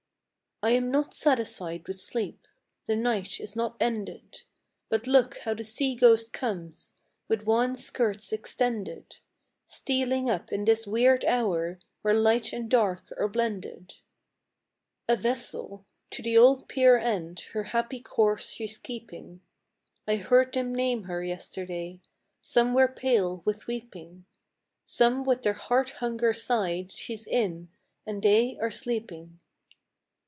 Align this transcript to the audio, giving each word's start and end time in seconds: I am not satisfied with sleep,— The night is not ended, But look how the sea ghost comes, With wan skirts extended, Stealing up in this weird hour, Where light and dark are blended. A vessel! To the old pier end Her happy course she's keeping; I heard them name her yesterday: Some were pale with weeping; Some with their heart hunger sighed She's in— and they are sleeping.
I 0.63 0.69
am 0.73 0.91
not 0.91 1.15
satisfied 1.15 1.87
with 1.87 1.97
sleep,— 1.97 2.47
The 2.85 2.95
night 2.95 3.39
is 3.39 3.55
not 3.55 3.75
ended, 3.79 4.43
But 4.89 5.07
look 5.07 5.39
how 5.39 5.55
the 5.55 5.63
sea 5.63 5.95
ghost 5.95 6.33
comes, 6.33 6.93
With 7.27 7.47
wan 7.47 7.75
skirts 7.75 8.31
extended, 8.31 9.17
Stealing 9.65 10.29
up 10.29 10.51
in 10.51 10.65
this 10.65 10.85
weird 10.85 11.25
hour, 11.25 11.79
Where 12.03 12.13
light 12.13 12.53
and 12.53 12.69
dark 12.69 13.11
are 13.17 13.27
blended. 13.27 13.95
A 15.09 15.15
vessel! 15.15 15.83
To 16.11 16.21
the 16.21 16.37
old 16.37 16.67
pier 16.67 16.95
end 16.95 17.39
Her 17.53 17.63
happy 17.63 17.99
course 17.99 18.51
she's 18.51 18.77
keeping; 18.77 19.41
I 20.07 20.17
heard 20.17 20.53
them 20.53 20.75
name 20.75 21.05
her 21.05 21.23
yesterday: 21.23 22.01
Some 22.43 22.75
were 22.75 22.87
pale 22.87 23.41
with 23.45 23.65
weeping; 23.65 24.25
Some 24.85 25.23
with 25.23 25.41
their 25.41 25.53
heart 25.53 25.89
hunger 26.01 26.33
sighed 26.33 26.91
She's 26.91 27.25
in— 27.25 27.69
and 28.05 28.21
they 28.21 28.59
are 28.61 28.69
sleeping. 28.69 29.39